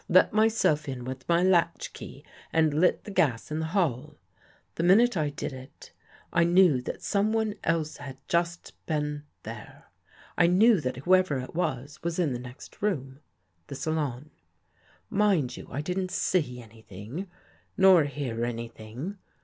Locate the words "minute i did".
4.81-5.53